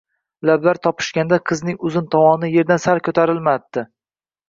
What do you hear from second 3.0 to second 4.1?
ko‘tarilmadi.